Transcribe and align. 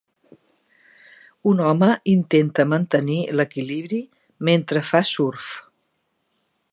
Un 1.51 1.59
home 1.65 1.89
intenta 2.13 2.65
mantenir 2.71 3.19
l'equilibri 3.41 4.03
mentre 4.51 4.85
fa 4.91 5.03
surf 5.13 5.55